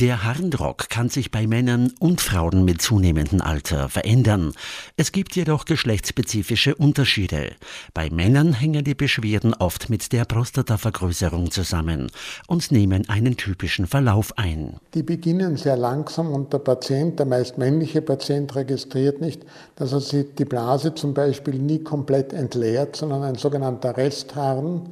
Der 0.00 0.22
Harnrock 0.22 0.90
kann 0.90 1.08
sich 1.08 1.32
bei 1.32 1.48
Männern 1.48 1.92
und 1.98 2.20
Frauen 2.20 2.64
mit 2.64 2.80
zunehmendem 2.80 3.40
Alter 3.40 3.88
verändern. 3.88 4.52
Es 4.96 5.10
gibt 5.10 5.34
jedoch 5.34 5.64
geschlechtsspezifische 5.64 6.76
Unterschiede. 6.76 7.56
Bei 7.94 8.08
Männern 8.08 8.52
hängen 8.52 8.84
die 8.84 8.94
Beschwerden 8.94 9.54
oft 9.54 9.90
mit 9.90 10.12
der 10.12 10.24
Prostatavergrößerung 10.24 11.50
zusammen 11.50 12.12
und 12.46 12.70
nehmen 12.70 13.08
einen 13.08 13.36
typischen 13.36 13.88
Verlauf 13.88 14.38
ein. 14.38 14.76
Die 14.94 15.02
beginnen 15.02 15.56
sehr 15.56 15.76
langsam 15.76 16.32
und 16.32 16.52
der 16.52 16.60
Patient, 16.60 17.18
der 17.18 17.26
meist 17.26 17.58
männliche 17.58 18.00
Patient, 18.00 18.54
registriert 18.54 19.20
nicht, 19.20 19.44
dass 19.74 19.92
er 19.92 20.00
sich 20.00 20.26
die 20.38 20.44
Blase 20.44 20.94
zum 20.94 21.12
Beispiel 21.12 21.58
nie 21.58 21.80
komplett 21.80 22.32
entleert, 22.32 22.94
sondern 22.94 23.24
ein 23.24 23.34
sogenannter 23.34 23.96
Restharn 23.96 24.90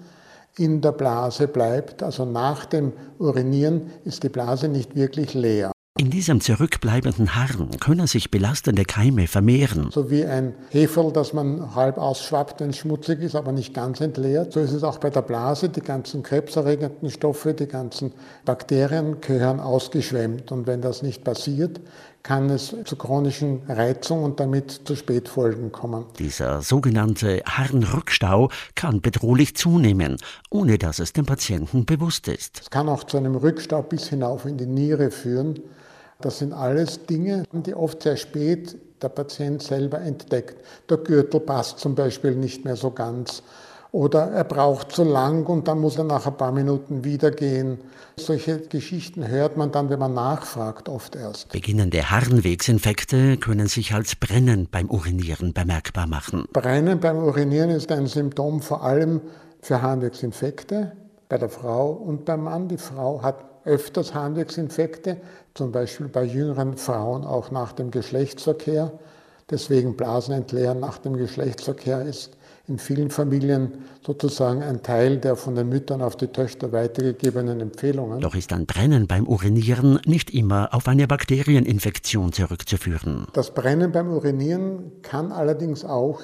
in 0.59 0.81
der 0.81 0.93
Blase 0.93 1.49
bleibt. 1.49 2.03
Also 2.03 2.25
nach 2.25 2.65
dem 2.65 2.93
Urinieren 3.19 3.91
ist 4.05 4.23
die 4.23 4.29
Blase 4.29 4.69
nicht 4.69 4.95
wirklich 4.97 5.35
leer. 5.35 5.73
In 5.99 6.11
diesem 6.11 6.43
zurückbleibenden 6.43 7.35
Harn 7.35 7.71
können 7.81 8.07
sich 8.07 8.31
belastende 8.31 8.85
Keime 8.85 9.27
vermehren. 9.27 9.89
So 9.91 10.11
wie 10.11 10.27
ein 10.27 10.55
Heferl, 10.69 11.11
das 11.11 11.33
man 11.33 11.75
halb 11.75 11.97
ausschwappt, 11.97 12.61
wenn 12.61 12.71
es 12.71 12.77
schmutzig 12.77 13.23
ist, 13.23 13.35
aber 13.35 13.51
nicht 13.51 13.73
ganz 13.73 14.03
entleert. 14.03 14.53
So 14.53 14.61
ist 14.61 14.73
es 14.73 14.85
auch 14.85 14.99
bei 14.99 15.09
der 15.09 15.23
Blase. 15.23 15.71
Die 15.71 15.81
ganzen 15.81 16.23
krebserregenden 16.23 17.11
Stoffe, 17.11 17.55
die 17.55 17.67
ganzen 17.67 18.13
Bakterien 18.45 19.23
gehören 19.23 19.59
ausgeschwemmt. 19.59 20.53
Und 20.53 20.67
wenn 20.67 20.83
das 20.83 21.03
nicht 21.03 21.25
passiert, 21.25 21.81
kann 22.27 22.51
es 22.51 22.75
zu 22.85 22.97
chronischen 22.97 23.63
Reizungen 23.69 24.25
und 24.25 24.41
damit 24.41 24.81
zu 24.85 24.97
Spätfolgen 24.97 25.71
kommen. 25.71 26.07
Dieser 26.19 26.61
sogenannte 26.61 27.41
Harnrückstau 27.47 28.51
kann 28.75 29.01
bedrohlich 29.01 29.55
zunehmen, 29.57 30.17
ohne 30.51 30.77
dass 30.77 30.99
es 30.99 31.13
dem 31.13 31.25
Patienten 31.25 31.87
bewusst 31.87 32.27
ist. 32.27 32.63
Es 32.63 32.71
kann 32.71 32.89
auch 32.89 33.05
zu 33.05 33.17
einem 33.17 33.37
Rückstau 33.37 33.81
bis 33.83 34.09
hinauf 34.09 34.45
in 34.45 34.59
die 34.59 34.67
Niere 34.67 35.13
führen. 35.13 35.61
Das 36.21 36.41
sind 36.41 36.53
alles 36.53 37.07
Dinge, 37.07 37.45
die 37.53 37.77
oft 37.77 38.03
sehr 38.03 38.17
spät 38.17 38.77
der 39.01 39.11
Patient 39.11 39.63
selber 39.63 40.01
entdeckt. 40.01 40.57
Der 40.91 40.97
Gürtel 40.97 41.39
passt 41.39 41.79
zum 41.79 41.95
Beispiel 41.95 42.35
nicht 42.35 42.65
mehr 42.65 42.75
so 42.75 42.91
ganz 42.91 43.45
oder 43.97 44.31
er 44.31 44.45
braucht 44.45 44.93
zu 44.93 45.05
lang 45.05 45.47
und 45.47 45.69
dann 45.69 45.81
muss 45.81 45.97
er 45.97 46.05
nach 46.05 46.27
ein 46.27 46.37
paar 46.37 46.53
Minuten 46.53 47.03
wieder 47.03 47.31
gehen. 47.31 47.79
Solche 48.19 48.59
Geschichten 48.59 49.27
hört 49.27 49.57
man 49.57 49.73
dann, 49.73 49.89
wenn 49.89 49.99
man 49.99 50.13
nachfragt, 50.13 50.91
oft 50.91 51.17
erst. 51.17 51.51
Beginnende 51.51 52.11
Harnwegsinfekte 52.11 53.39
können 53.39 53.69
sich 53.69 53.95
als 53.95 54.15
Brennen 54.15 54.69
beim 54.71 54.91
Urinieren 54.91 55.55
bemerkbar 55.55 56.07
machen. 56.07 56.45
Brennen 56.53 57.01
beim 57.01 57.17
Urinieren 57.17 57.71
ist 57.71 57.91
ein 57.91 58.07
Symptom 58.07 58.61
vor 58.61 58.85
allem 58.85 59.23
für 59.63 59.81
Harnwegsinfekte 59.81 60.93
bei 61.31 61.39
der 61.39 61.49
Frau 61.49 61.89
und 61.93 62.27
beim 62.27 62.45
Mann. 62.45 62.69
Die 62.69 62.77
Frau 62.77 63.23
hat 63.23 63.47
öfters 63.65 64.13
Harnwegsinfekte, 64.13 65.17
zum 65.55 65.73
Beispiel 65.73 66.09
bei 66.09 66.25
jüngeren 66.25 66.77
Frauen 66.77 67.25
auch 67.25 67.51
nach 67.51 67.73
dem 67.73 67.91
Geschlechtsverkehr. 67.91 68.93
Deswegen 69.49 69.97
Blasenentleeren 69.97 70.81
nach 70.81 70.99
dem 70.99 71.17
Geschlechtsverkehr 71.17 72.03
ist 72.03 72.36
in 72.69 72.79
vielen 72.79 73.11
Familien 73.11 73.85
sozusagen 74.05 74.63
ein 74.63 74.83
Teil 74.83 75.19
der 75.19 75.37
von 75.37 75.55
den 75.55 75.69
Müttern 75.69 76.03
auf 76.03 76.17
die 76.17 76.27
Töchter 76.29 76.73
weitergegebenen 76.73 77.61
Empfehlungen. 77.61 78.21
Doch 78.21 78.35
ist 78.35 78.53
ein 78.53 78.67
Brennen 78.67 79.07
beim 79.07 79.29
Urinieren 79.29 80.01
nicht 80.05 80.35
immer 80.35 80.75
auf 80.75 80.89
eine 80.89 81.07
Bakterieninfektion 81.07 82.33
zurückzuführen. 82.33 83.29
Das 83.35 83.53
Brennen 83.53 83.93
beim 83.93 84.09
Urinieren 84.11 84.91
kann 85.03 85.31
allerdings 85.31 85.85
auch 85.85 86.21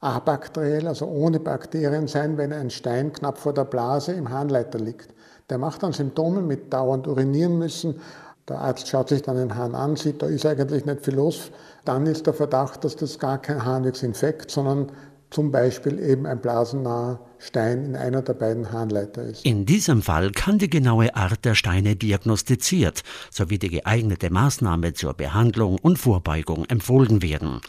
abakteriell, 0.00 0.86
also 0.86 1.06
ohne 1.06 1.40
Bakterien 1.40 2.06
sein, 2.06 2.36
wenn 2.36 2.52
ein 2.52 2.70
Stein 2.70 3.12
knapp 3.12 3.38
vor 3.38 3.54
der 3.54 3.64
Blase 3.64 4.12
im 4.12 4.28
Harnleiter 4.28 4.78
liegt. 4.78 5.08
Der 5.48 5.58
macht 5.58 5.82
dann 5.82 5.92
Symptome 5.92 6.42
mit 6.42 6.72
dauernd 6.72 7.06
urinieren 7.06 7.58
müssen. 7.58 8.00
Der 8.48 8.60
Arzt 8.60 8.86
schaut 8.88 9.08
sich 9.08 9.22
dann 9.22 9.36
den 9.36 9.54
Hahn 9.56 9.74
an, 9.74 9.96
sieht, 9.96 10.22
da 10.22 10.26
ist 10.26 10.44
eigentlich 10.44 10.84
nicht 10.84 11.04
viel 11.04 11.14
los. 11.14 11.50
Dann 11.84 12.06
ist 12.06 12.26
der 12.26 12.34
Verdacht, 12.34 12.84
dass 12.84 12.96
das 12.96 13.18
gar 13.18 13.38
kein 13.38 13.64
Harnwegsinfekt, 13.64 14.50
sondern 14.50 14.92
zum 15.30 15.50
Beispiel 15.50 15.98
eben 15.98 16.26
ein 16.26 16.40
blasennaher 16.40 17.20
Stein 17.38 17.84
in 17.84 17.96
einer 17.96 18.22
der 18.22 18.34
beiden 18.34 18.72
Harnleiter 18.72 19.22
ist. 19.22 19.44
In 19.44 19.66
diesem 19.66 20.00
Fall 20.02 20.30
kann 20.30 20.58
die 20.58 20.70
genaue 20.70 21.14
Art 21.14 21.44
der 21.44 21.54
Steine 21.54 21.96
diagnostiziert 21.96 23.02
sowie 23.30 23.58
die 23.58 23.68
geeignete 23.68 24.30
Maßnahme 24.30 24.94
zur 24.94 25.14
Behandlung 25.14 25.78
und 25.78 25.98
Vorbeugung 25.98 26.64
empfohlen 26.66 27.22
werden. 27.22 27.60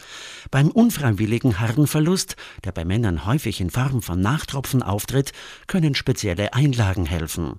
Beim 0.50 0.70
unfreiwilligen 0.70 1.60
Harnverlust, 1.60 2.36
der 2.64 2.72
bei 2.72 2.84
Männern 2.84 3.26
häufig 3.26 3.60
in 3.60 3.70
Form 3.70 4.00
von 4.02 4.20
Nachtropfen 4.20 4.82
auftritt, 4.82 5.32
können 5.66 5.94
spezielle 5.94 6.54
Einlagen 6.54 7.04
helfen. 7.04 7.58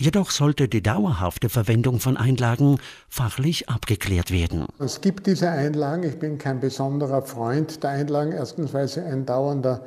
Jedoch 0.00 0.30
sollte 0.30 0.68
die 0.68 0.80
dauerhafte 0.80 1.48
Verwendung 1.48 1.98
von 1.98 2.16
Einlagen 2.16 2.78
fachlich 3.08 3.68
abgeklärt 3.68 4.30
werden. 4.30 4.66
Es 4.78 5.00
gibt 5.00 5.26
diese 5.26 5.50
Einlagen. 5.50 6.04
Ich 6.04 6.20
bin 6.20 6.38
kein 6.38 6.60
besonderer 6.60 7.22
Freund 7.22 7.82
der 7.82 7.90
Einlagen. 7.90 8.30
Erstens, 8.30 8.72
weil 8.72 8.86
sie 8.86 9.02
ein 9.02 9.26
dauernder 9.26 9.84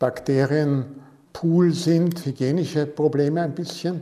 Bakterienpool 0.00 1.72
sind, 1.74 2.26
hygienische 2.26 2.86
Probleme 2.86 3.42
ein 3.42 3.54
bisschen. 3.54 4.00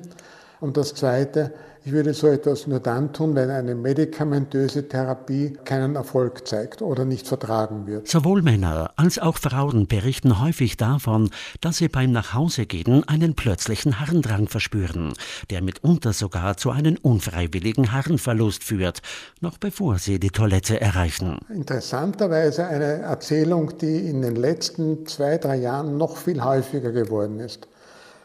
Und 0.60 0.76
das 0.76 0.94
Zweite, 0.94 1.52
ich 1.82 1.92
würde 1.92 2.12
so 2.12 2.26
etwas 2.26 2.66
nur 2.66 2.80
dann 2.80 3.14
tun, 3.14 3.34
wenn 3.34 3.48
eine 3.48 3.74
medikamentöse 3.74 4.86
Therapie 4.86 5.56
keinen 5.64 5.96
Erfolg 5.96 6.46
zeigt 6.46 6.82
oder 6.82 7.06
nicht 7.06 7.26
vertragen 7.26 7.86
wird. 7.86 8.06
Sowohl 8.06 8.42
Männer 8.42 8.90
als 8.96 9.18
auch 9.18 9.38
Frauen 9.38 9.86
berichten 9.86 10.42
häufig 10.42 10.76
davon, 10.76 11.30
dass 11.62 11.78
sie 11.78 11.88
beim 11.88 12.12
Nachhausegehen 12.12 13.08
einen 13.08 13.34
plötzlichen 13.34 13.98
Harndrang 13.98 14.48
verspüren, 14.48 15.14
der 15.48 15.62
mitunter 15.62 16.12
sogar 16.12 16.58
zu 16.58 16.70
einem 16.70 16.98
unfreiwilligen 17.00 17.92
Harnverlust 17.92 18.62
führt, 18.62 19.00
noch 19.40 19.56
bevor 19.56 19.96
sie 19.96 20.20
die 20.20 20.30
Toilette 20.30 20.78
erreichen. 20.78 21.38
Interessanterweise 21.48 22.66
eine 22.66 23.00
Erzählung, 23.00 23.78
die 23.78 24.06
in 24.06 24.20
den 24.20 24.36
letzten 24.36 25.06
zwei, 25.06 25.38
drei 25.38 25.56
Jahren 25.56 25.96
noch 25.96 26.18
viel 26.18 26.44
häufiger 26.44 26.92
geworden 26.92 27.40
ist 27.40 27.68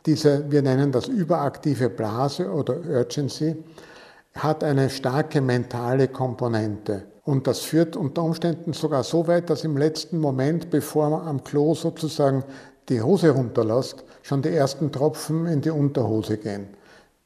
diese, 0.06 0.50
wir 0.52 0.62
nennen 0.62 0.92
das 0.92 1.08
überaktive 1.08 1.90
Blase 1.90 2.52
oder 2.52 2.78
Urgency, 2.88 3.56
hat 4.36 4.64
eine 4.64 4.90
starke 4.90 5.42
mentale 5.42 6.08
Komponente. 6.08 7.04
Und 7.24 7.48
das 7.48 7.60
führt 7.62 7.96
unter 7.96 8.24
Umständen 8.24 8.74
sogar 8.74 9.04
so 9.04 9.28
weit, 9.28 9.50
dass 9.50 9.64
im 9.64 9.78
letzten 9.78 10.20
Moment, 10.20 10.70
bevor 10.70 11.10
man 11.10 11.28
am 11.28 11.44
Klo 11.44 11.74
sozusagen 11.74 12.44
die 12.90 13.02
Hose 13.02 13.32
runterlässt, 13.32 14.04
schon 14.22 14.42
die 14.42 14.50
ersten 14.50 14.92
Tropfen 14.92 15.48
in 15.48 15.62
die 15.62 15.72
Unterhose 15.72 16.38
gehen. 16.38 16.68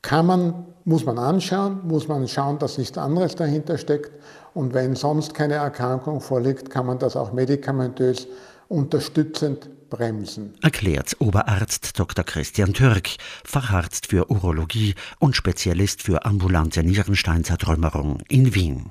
Kann 0.01 0.25
man, 0.25 0.65
muss 0.85 1.05
man 1.05 1.17
anschauen, 1.17 1.81
muss 1.83 2.07
man 2.07 2.27
schauen, 2.29 2.59
dass 2.59 2.77
nichts 2.77 2.97
anderes 2.97 3.35
dahinter 3.35 3.77
steckt. 3.77 4.11
Und 4.53 4.73
wenn 4.73 4.95
sonst 4.95 5.33
keine 5.33 5.55
Erkrankung 5.55 6.21
vorliegt, 6.21 6.69
kann 6.69 6.85
man 6.85 6.99
das 6.99 7.17
auch 7.17 7.33
medikamentös 7.33 8.27
unterstützend 8.69 9.69
bremsen. 9.89 10.53
Erklärt 10.61 11.15
Oberarzt 11.19 11.99
Dr. 11.99 12.23
Christian 12.23 12.73
Türk, 12.73 13.09
Facharzt 13.43 14.07
für 14.07 14.29
Urologie 14.31 14.95
und 15.19 15.35
Spezialist 15.35 16.03
für 16.03 16.25
ambulante 16.25 16.83
Nierensteinzertrümmerung 16.83 18.21
in 18.27 18.55
Wien. 18.55 18.87